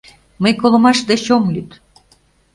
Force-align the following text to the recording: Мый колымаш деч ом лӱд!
Мый 0.41 0.53
колымаш 0.61 0.99
деч 1.09 1.23
ом 1.35 1.43
лӱд! 1.53 1.69